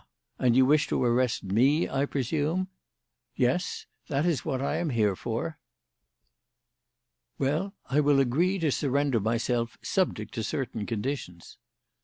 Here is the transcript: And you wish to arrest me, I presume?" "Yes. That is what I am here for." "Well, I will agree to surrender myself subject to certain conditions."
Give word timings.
And 0.39 0.55
you 0.55 0.65
wish 0.65 0.87
to 0.87 1.03
arrest 1.03 1.43
me, 1.43 1.87
I 1.87 2.07
presume?" 2.07 2.69
"Yes. 3.35 3.85
That 4.07 4.25
is 4.25 4.43
what 4.43 4.59
I 4.59 4.77
am 4.77 4.89
here 4.89 5.15
for." 5.15 5.59
"Well, 7.37 7.75
I 7.85 7.99
will 7.99 8.19
agree 8.19 8.57
to 8.57 8.71
surrender 8.71 9.19
myself 9.19 9.77
subject 9.83 10.33
to 10.33 10.43
certain 10.43 10.87
conditions." 10.87 11.59